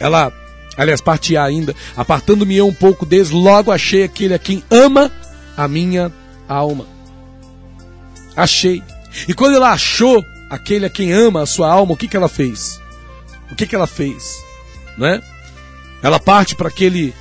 Ela, 0.00 0.32
aliás, 0.78 1.02
parte 1.02 1.36
A 1.36 1.44
ainda. 1.44 1.76
Apartando-me 1.94 2.56
eu 2.56 2.66
um 2.66 2.72
pouco 2.72 3.04
deles, 3.04 3.28
logo 3.28 3.70
achei 3.70 4.02
aquele 4.02 4.32
a 4.32 4.38
quem 4.38 4.64
ama 4.70 5.12
a 5.54 5.68
minha 5.68 6.10
alma. 6.48 6.86
Achei. 8.34 8.82
E 9.28 9.34
quando 9.34 9.56
ela 9.56 9.72
achou 9.72 10.24
aquele 10.48 10.86
a 10.86 10.90
quem 10.90 11.12
ama 11.12 11.42
a 11.42 11.46
sua 11.46 11.70
alma, 11.70 11.92
o 11.92 11.98
que, 11.98 12.08
que 12.08 12.16
ela 12.16 12.30
fez? 12.30 12.80
O 13.52 13.54
que, 13.54 13.66
que 13.66 13.76
ela 13.76 13.86
fez? 13.86 14.42
Né? 14.96 15.20
Ela 16.02 16.18
parte 16.18 16.56
para 16.56 16.68
aquele, 16.68 17.12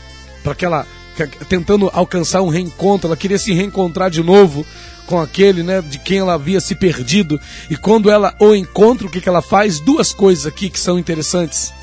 para 0.42 0.54
aquela 0.54 0.88
tentando 1.26 1.90
alcançar 1.94 2.42
um 2.42 2.50
reencontro, 2.50 3.08
ela 3.08 3.18
queria 3.18 3.40
se 3.40 3.54
reencontrar 3.54 4.10
de 4.12 4.22
novo 4.22 4.66
com 5.08 5.20
aquele, 5.20 5.64
né, 5.64 5.82
de 5.82 5.98
quem 5.98 6.20
ela 6.20 6.34
havia 6.34 6.60
se 6.60 6.76
perdido. 6.76 7.40
E 7.70 7.76
quando 7.76 8.12
ela 8.12 8.36
o 8.40 8.54
encontra, 8.54 9.08
o 9.08 9.10
que, 9.10 9.22
que 9.22 9.30
ela 9.30 9.42
faz? 9.42 9.80
Duas 9.80 10.14
coisas 10.14 10.46
aqui 10.46 10.70
que 10.70 10.80
são 10.80 11.00
interessantes. 11.00 11.74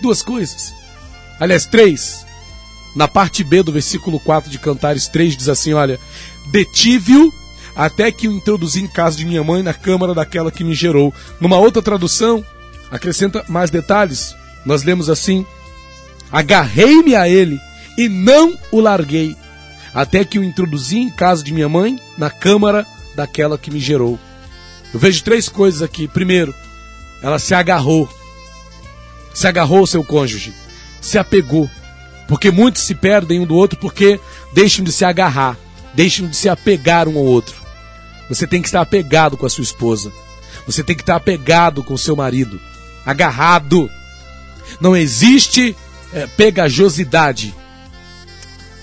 Duas 0.00 0.22
coisas. 0.22 0.72
Aliás, 1.38 1.66
três. 1.66 2.24
Na 2.94 3.06
parte 3.06 3.44
B 3.44 3.62
do 3.62 3.72
versículo 3.72 4.18
4 4.20 4.50
de 4.50 4.58
Cantares 4.58 5.08
3 5.08 5.36
diz 5.36 5.48
assim: 5.48 5.74
Olha, 5.74 6.00
detive-o 6.50 7.30
até 7.74 8.10
que 8.10 8.26
o 8.26 8.32
introduzi 8.32 8.80
em 8.80 8.86
casa 8.86 9.18
de 9.18 9.26
minha 9.26 9.44
mãe 9.44 9.62
na 9.62 9.74
câmara 9.74 10.14
daquela 10.14 10.50
que 10.50 10.64
me 10.64 10.74
gerou. 10.74 11.12
Numa 11.38 11.58
outra 11.58 11.82
tradução, 11.82 12.42
acrescenta 12.90 13.44
mais 13.48 13.70
detalhes. 13.70 14.34
Nós 14.64 14.82
lemos 14.82 15.10
assim: 15.10 15.44
Agarrei-me 16.32 17.14
a 17.14 17.28
ele 17.28 17.60
e 17.96 18.08
não 18.08 18.58
o 18.70 18.80
larguei, 18.80 19.36
até 19.94 20.24
que 20.24 20.38
o 20.38 20.44
introduzi 20.44 20.98
em 20.98 21.10
casa 21.10 21.42
de 21.42 21.52
minha 21.52 21.68
mãe, 21.68 21.98
na 22.18 22.30
câmara 22.30 22.86
daquela 23.14 23.56
que 23.56 23.70
me 23.70 23.80
gerou. 23.80 24.18
Eu 24.92 25.00
vejo 25.00 25.24
três 25.24 25.48
coisas 25.48 25.82
aqui. 25.82 26.06
Primeiro, 26.06 26.54
ela 27.22 27.38
se 27.38 27.54
agarrou. 27.54 28.08
Se 29.34 29.46
agarrou 29.46 29.78
ao 29.78 29.86
seu 29.86 30.04
cônjuge. 30.04 30.52
Se 31.00 31.18
apegou. 31.18 31.68
Porque 32.28 32.50
muitos 32.50 32.82
se 32.82 32.94
perdem 32.94 33.40
um 33.40 33.46
do 33.46 33.54
outro 33.54 33.78
porque 33.78 34.20
deixam 34.52 34.84
de 34.84 34.92
se 34.92 35.04
agarrar, 35.04 35.56
deixam 35.94 36.26
de 36.26 36.36
se 36.36 36.48
apegar 36.48 37.08
um 37.08 37.16
ao 37.16 37.24
outro. 37.24 37.54
Você 38.28 38.46
tem 38.46 38.60
que 38.60 38.68
estar 38.68 38.80
apegado 38.80 39.36
com 39.36 39.46
a 39.46 39.50
sua 39.50 39.62
esposa. 39.62 40.12
Você 40.66 40.82
tem 40.82 40.96
que 40.96 41.02
estar 41.02 41.16
apegado 41.16 41.84
com 41.84 41.94
o 41.94 41.98
seu 41.98 42.16
marido. 42.16 42.60
Agarrado. 43.04 43.88
Não 44.80 44.96
existe 44.96 45.76
é, 46.12 46.26
pegajosidade 46.26 47.54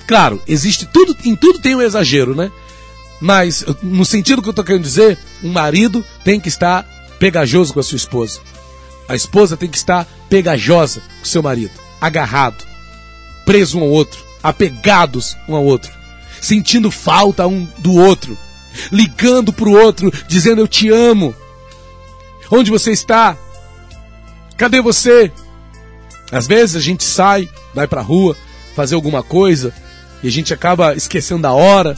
Claro, 0.07 0.41
existe 0.47 0.85
tudo, 0.85 1.15
em 1.23 1.35
tudo 1.35 1.59
tem 1.59 1.75
um 1.75 1.81
exagero, 1.81 2.35
né? 2.35 2.51
Mas, 3.21 3.63
no 3.81 4.03
sentido 4.03 4.41
que 4.41 4.49
eu 4.49 4.51
estou 4.51 4.65
querendo 4.65 4.83
dizer, 4.83 5.17
um 5.41 5.51
marido 5.51 6.03
tem 6.23 6.39
que 6.39 6.49
estar 6.49 6.83
pegajoso 7.19 7.73
com 7.73 7.79
a 7.79 7.83
sua 7.83 7.95
esposa. 7.95 8.41
A 9.07 9.15
esposa 9.15 9.55
tem 9.55 9.69
que 9.69 9.77
estar 9.77 10.05
pegajosa 10.29 11.01
com 11.19 11.25
seu 11.25 11.41
marido, 11.41 11.71
agarrado, 12.01 12.65
preso 13.45 13.79
um 13.79 13.81
ao 13.81 13.89
outro, 13.89 14.21
apegados 14.41 15.37
um 15.47 15.55
ao 15.55 15.63
outro, 15.63 15.91
sentindo 16.41 16.91
falta 16.91 17.47
um 17.47 17.65
do 17.77 17.93
outro, 17.93 18.37
ligando 18.91 19.53
para 19.53 19.69
o 19.69 19.73
outro, 19.73 20.11
dizendo 20.27 20.59
eu 20.59 20.67
te 20.67 20.89
amo. 20.89 21.33
Onde 22.51 22.71
você 22.71 22.91
está? 22.91 23.37
Cadê 24.57 24.81
você? 24.81 25.31
Às 26.31 26.45
vezes 26.45 26.75
a 26.75 26.79
gente 26.81 27.03
sai, 27.03 27.49
vai 27.73 27.87
para 27.87 28.01
a 28.01 28.03
rua, 28.03 28.35
fazer 28.75 28.95
alguma 28.95 29.23
coisa, 29.23 29.73
e 30.23 30.27
a 30.27 30.31
gente 30.31 30.53
acaba 30.53 30.95
esquecendo 30.95 31.41
da 31.41 31.51
hora 31.51 31.97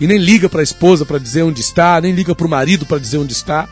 e 0.00 0.06
nem 0.06 0.16
liga 0.16 0.48
para 0.48 0.60
a 0.60 0.64
esposa 0.64 1.04
para 1.04 1.18
dizer 1.18 1.42
onde 1.42 1.60
está, 1.60 2.00
nem 2.00 2.12
liga 2.12 2.34
para 2.34 2.46
o 2.46 2.50
marido 2.50 2.86
para 2.86 2.98
dizer 2.98 3.18
onde 3.18 3.34
está. 3.34 3.68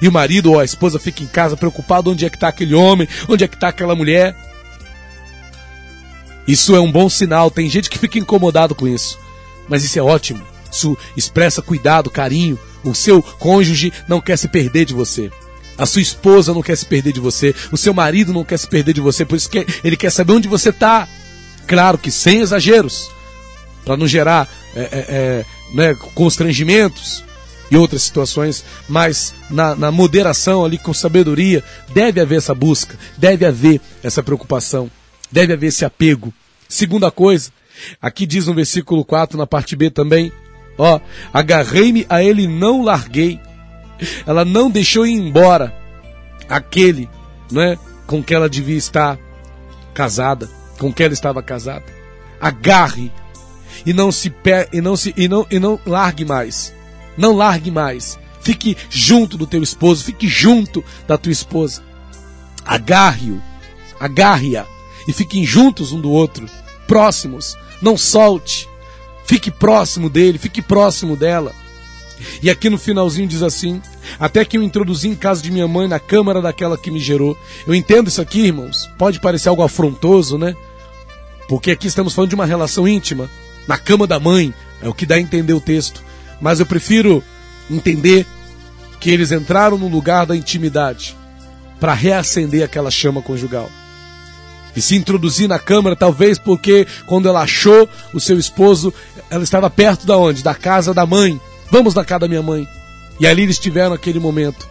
E 0.00 0.06
o 0.06 0.12
marido 0.12 0.52
ou 0.52 0.60
a 0.60 0.64
esposa 0.64 0.98
fica 0.98 1.22
em 1.22 1.26
casa 1.26 1.56
preocupado 1.56 2.10
onde 2.10 2.26
é 2.26 2.30
que 2.30 2.36
está 2.36 2.48
aquele 2.48 2.74
homem, 2.74 3.08
onde 3.28 3.44
é 3.44 3.48
que 3.48 3.54
está 3.54 3.68
aquela 3.68 3.94
mulher. 3.94 4.36
Isso 6.46 6.76
é 6.76 6.80
um 6.80 6.92
bom 6.92 7.08
sinal. 7.08 7.50
Tem 7.50 7.68
gente 7.68 7.88
que 7.88 7.98
fica 7.98 8.18
incomodado 8.18 8.74
com 8.74 8.86
isso, 8.86 9.18
mas 9.68 9.84
isso 9.84 9.98
é 9.98 10.02
ótimo. 10.02 10.42
Isso 10.70 10.96
expressa 11.16 11.62
cuidado, 11.62 12.10
carinho. 12.10 12.58
O 12.84 12.94
seu 12.94 13.22
cônjuge 13.22 13.90
não 14.06 14.20
quer 14.20 14.36
se 14.36 14.48
perder 14.48 14.84
de 14.84 14.92
você. 14.92 15.30
A 15.78 15.86
sua 15.86 16.02
esposa 16.02 16.52
não 16.52 16.62
quer 16.62 16.76
se 16.76 16.84
perder 16.84 17.12
de 17.12 17.20
você. 17.20 17.54
O 17.72 17.76
seu 17.76 17.94
marido 17.94 18.32
não 18.32 18.44
quer 18.44 18.58
se 18.58 18.68
perder 18.68 18.92
de 18.92 19.00
você. 19.00 19.24
Por 19.24 19.36
isso 19.36 19.48
que 19.48 19.66
ele 19.82 19.96
quer 19.96 20.10
saber 20.10 20.34
onde 20.34 20.48
você 20.48 20.68
está. 20.68 21.08
Claro 21.66 21.98
que 21.98 22.10
sem 22.10 22.40
exageros 22.40 23.10
para 23.86 23.96
não 23.96 24.06
gerar 24.06 24.48
é, 24.74 24.80
é, 24.80 24.86
é, 24.92 25.44
né, 25.72 25.94
constrangimentos 26.12 27.24
e 27.70 27.76
outras 27.76 28.02
situações, 28.02 28.64
mas 28.88 29.32
na, 29.48 29.76
na, 29.76 29.90
moderação 29.92 30.64
ali, 30.64 30.76
com 30.76 30.92
sabedoria, 30.92 31.62
deve 31.94 32.20
haver 32.20 32.38
essa 32.38 32.54
busca, 32.54 32.98
deve 33.16 33.46
haver 33.46 33.80
essa 34.02 34.22
preocupação, 34.22 34.90
deve 35.30 35.52
haver 35.52 35.68
esse 35.68 35.84
apego. 35.84 36.34
Segunda 36.68 37.10
coisa, 37.10 37.50
aqui 38.02 38.26
diz 38.26 38.46
no 38.46 38.54
versículo 38.54 39.04
4, 39.04 39.38
na 39.38 39.46
parte 39.46 39.76
B 39.76 39.88
também, 39.88 40.32
ó, 40.76 41.00
agarrei-me 41.32 42.04
a 42.08 42.22
ele 42.22 42.46
não 42.46 42.82
larguei. 42.82 43.40
Ela 44.26 44.44
não 44.44 44.70
deixou 44.70 45.06
ir 45.06 45.14
embora 45.14 45.74
aquele, 46.48 47.08
né, 47.50 47.78
com 48.06 48.22
que 48.22 48.34
ela 48.34 48.48
devia 48.48 48.76
estar 48.76 49.18
casada, 49.94 50.48
com 50.78 50.92
que 50.92 51.02
ela 51.02 51.14
estava 51.14 51.42
casada. 51.42 51.84
Agarre 52.40 53.10
e 53.84 53.92
não 53.92 54.10
se 54.10 54.32
e 54.72 54.80
não 54.80 54.96
se 54.96 55.12
e 55.16 55.28
não 55.28 55.46
e 55.50 55.58
não 55.58 55.78
largue 55.86 56.24
mais. 56.24 56.72
Não 57.16 57.34
largue 57.34 57.70
mais. 57.70 58.18
Fique 58.40 58.76
junto 58.88 59.36
do 59.36 59.46
teu 59.46 59.62
esposo, 59.62 60.04
fique 60.04 60.28
junto 60.28 60.84
da 61.06 61.18
tua 61.18 61.32
esposa. 61.32 61.82
Agarre-o, 62.64 63.42
agarre-a 63.98 64.64
e 65.08 65.12
fiquem 65.12 65.44
juntos 65.44 65.92
um 65.92 66.00
do 66.00 66.10
outro, 66.10 66.46
próximos. 66.86 67.56
Não 67.82 67.96
solte. 67.96 68.68
Fique 69.24 69.50
próximo 69.50 70.08
dele, 70.08 70.38
fique 70.38 70.62
próximo 70.62 71.16
dela. 71.16 71.52
E 72.42 72.48
aqui 72.48 72.70
no 72.70 72.78
finalzinho 72.78 73.28
diz 73.28 73.42
assim: 73.42 73.82
Até 74.18 74.44
que 74.44 74.56
eu 74.56 74.62
introduzi 74.62 75.08
em 75.08 75.14
casa 75.14 75.42
de 75.42 75.50
minha 75.50 75.68
mãe 75.68 75.88
na 75.88 75.98
câmara 75.98 76.40
daquela 76.40 76.78
que 76.78 76.90
me 76.90 77.00
gerou. 77.00 77.36
Eu 77.66 77.74
entendo 77.74 78.08
isso 78.08 78.22
aqui, 78.22 78.46
irmãos. 78.46 78.88
Pode 78.96 79.20
parecer 79.20 79.48
algo 79.48 79.62
afrontoso, 79.62 80.38
né? 80.38 80.54
Porque 81.48 81.70
aqui 81.70 81.86
estamos 81.86 82.14
falando 82.14 82.30
de 82.30 82.34
uma 82.34 82.46
relação 82.46 82.86
íntima. 82.86 83.28
Na 83.66 83.76
cama 83.76 84.06
da 84.06 84.20
mãe, 84.20 84.54
é 84.82 84.88
o 84.88 84.94
que 84.94 85.06
dá 85.06 85.16
a 85.16 85.20
entender 85.20 85.52
o 85.52 85.60
texto. 85.60 86.02
Mas 86.40 86.60
eu 86.60 86.66
prefiro 86.66 87.22
entender 87.70 88.26
que 89.00 89.10
eles 89.10 89.32
entraram 89.32 89.78
no 89.78 89.88
lugar 89.88 90.26
da 90.26 90.36
intimidade 90.36 91.16
para 91.80 91.94
reacender 91.94 92.64
aquela 92.64 92.90
chama 92.90 93.22
conjugal. 93.22 93.70
E 94.74 94.82
se 94.82 94.94
introduzir 94.94 95.48
na 95.48 95.58
câmara, 95.58 95.96
talvez 95.96 96.38
porque 96.38 96.86
quando 97.06 97.28
ela 97.28 97.40
achou 97.40 97.88
o 98.12 98.20
seu 98.20 98.38
esposo, 98.38 98.92
ela 99.30 99.42
estava 99.42 99.70
perto 99.70 100.06
da 100.06 100.18
onde? 100.18 100.42
Da 100.42 100.54
casa 100.54 100.92
da 100.92 101.06
mãe. 101.06 101.40
Vamos 101.70 101.94
na 101.94 102.04
casa 102.04 102.20
da 102.20 102.28
minha 102.28 102.42
mãe. 102.42 102.68
E 103.18 103.26
ali 103.26 103.42
eles 103.42 103.58
tiveram 103.58 103.94
aquele 103.94 104.20
momento. 104.20 104.68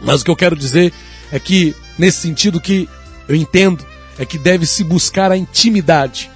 Mas 0.00 0.20
o 0.20 0.24
que 0.24 0.30
eu 0.30 0.36
quero 0.36 0.56
dizer 0.56 0.92
é 1.30 1.38
que, 1.38 1.74
nesse 1.96 2.18
sentido 2.18 2.60
que 2.60 2.88
eu 3.28 3.36
entendo, 3.36 3.86
é 4.18 4.26
que 4.26 4.36
deve 4.36 4.66
se 4.66 4.82
buscar 4.82 5.30
a 5.30 5.36
intimidade. 5.36 6.28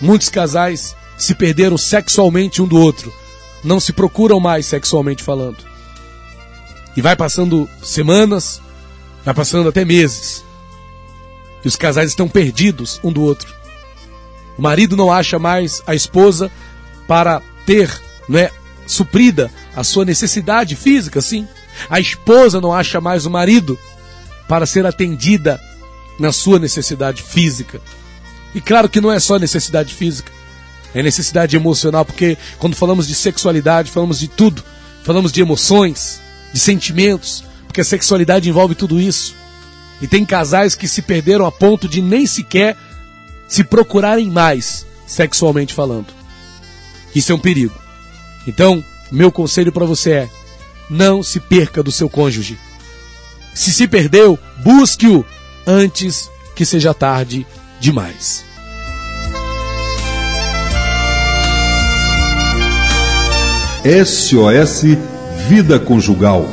Muitos 0.00 0.30
casais 0.30 0.96
se 1.16 1.34
perderam 1.34 1.76
sexualmente 1.76 2.60
um 2.60 2.66
do 2.66 2.78
outro. 2.78 3.12
Não 3.62 3.80
se 3.80 3.92
procuram 3.92 4.40
mais 4.40 4.66
sexualmente 4.66 5.22
falando. 5.22 5.58
E 6.96 7.00
vai 7.00 7.16
passando 7.16 7.68
semanas, 7.82 8.60
vai 9.24 9.34
passando 9.34 9.68
até 9.68 9.84
meses. 9.84 10.44
E 11.64 11.68
os 11.68 11.76
casais 11.76 12.10
estão 12.10 12.28
perdidos 12.28 13.00
um 13.02 13.10
do 13.10 13.22
outro. 13.22 13.52
O 14.56 14.62
marido 14.62 14.96
não 14.96 15.12
acha 15.12 15.38
mais 15.38 15.82
a 15.86 15.94
esposa 15.94 16.50
para 17.08 17.42
ter, 17.66 17.90
né, 18.28 18.50
suprida 18.86 19.50
a 19.74 19.82
sua 19.82 20.04
necessidade 20.04 20.76
física, 20.76 21.20
sim. 21.20 21.48
A 21.88 21.98
esposa 21.98 22.60
não 22.60 22.72
acha 22.72 23.00
mais 23.00 23.26
o 23.26 23.30
marido 23.30 23.78
para 24.48 24.66
ser 24.66 24.86
atendida 24.86 25.60
na 26.18 26.32
sua 26.32 26.58
necessidade 26.58 27.22
física. 27.22 27.80
E 28.54 28.60
claro 28.60 28.88
que 28.88 29.00
não 29.00 29.10
é 29.10 29.18
só 29.18 29.38
necessidade 29.38 29.92
física, 29.92 30.30
é 30.94 31.02
necessidade 31.02 31.56
emocional, 31.56 32.04
porque 32.04 32.38
quando 32.58 32.76
falamos 32.76 33.08
de 33.08 33.14
sexualidade, 33.14 33.90
falamos 33.90 34.18
de 34.18 34.28
tudo. 34.28 34.62
Falamos 35.02 35.32
de 35.32 35.40
emoções, 35.40 36.20
de 36.52 36.58
sentimentos, 36.58 37.44
porque 37.66 37.80
a 37.80 37.84
sexualidade 37.84 38.48
envolve 38.48 38.74
tudo 38.74 39.00
isso. 39.00 39.34
E 40.00 40.06
tem 40.06 40.24
casais 40.24 40.74
que 40.74 40.88
se 40.88 41.02
perderam 41.02 41.44
a 41.44 41.52
ponto 41.52 41.88
de 41.88 42.00
nem 42.00 42.26
sequer 42.26 42.76
se 43.48 43.64
procurarem 43.64 44.30
mais, 44.30 44.86
sexualmente 45.06 45.74
falando. 45.74 46.06
Isso 47.14 47.32
é 47.32 47.34
um 47.34 47.38
perigo. 47.38 47.74
Então, 48.46 48.82
meu 49.10 49.30
conselho 49.30 49.72
para 49.72 49.84
você 49.84 50.12
é: 50.12 50.30
não 50.88 51.22
se 51.22 51.40
perca 51.40 51.82
do 51.82 51.92
seu 51.92 52.08
cônjuge. 52.08 52.58
Se 53.54 53.72
se 53.72 53.86
perdeu, 53.86 54.38
busque-o 54.62 55.24
antes 55.66 56.30
que 56.54 56.64
seja 56.64 56.94
tarde 56.94 57.46
demais. 57.78 58.44
SOS 63.84 64.96
Vida 65.46 65.78
Conjugal 65.78 66.46